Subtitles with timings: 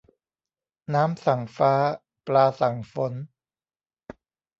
[0.93, 1.73] น้ำสั่งฟ้า
[2.27, 3.13] ปลาสั่งฝน